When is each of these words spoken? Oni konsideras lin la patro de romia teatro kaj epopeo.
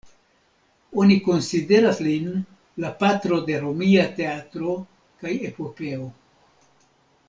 Oni 1.01 1.17
konsideras 1.27 1.99
lin 2.07 2.31
la 2.85 2.91
patro 3.05 3.39
de 3.51 3.61
romia 3.69 4.09
teatro 4.21 4.75
kaj 5.23 5.39
epopeo. 5.53 6.13